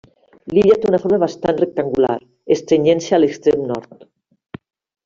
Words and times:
L'illa 0.53 0.77
té 0.85 0.89
una 0.91 0.99
forma 1.03 1.19
bastant 1.25 1.59
rectangular, 1.61 2.17
estrenyent-se 2.57 3.17
a 3.19 3.21
l'extrem 3.25 3.71
nord. 3.75 4.07